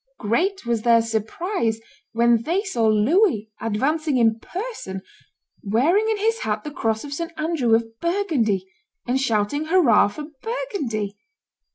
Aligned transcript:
Great 0.17 0.65
was 0.65 0.81
their 0.81 0.99
surprise 0.99 1.79
when 2.11 2.41
they 2.41 2.63
saw 2.63 2.87
Louis 2.87 3.51
advancing 3.61 4.17
in 4.17 4.39
person, 4.39 5.03
wearing 5.61 6.09
in 6.09 6.17
his 6.17 6.39
hat 6.39 6.63
the 6.63 6.71
cross 6.71 7.03
of 7.03 7.13
St. 7.13 7.31
Andrew 7.37 7.75
of 7.75 7.99
Burgundy, 7.99 8.65
and 9.05 9.21
shouting, 9.21 9.65
"Hurrah 9.65 10.07
for 10.07 10.23
Burgundy!" 10.41 11.19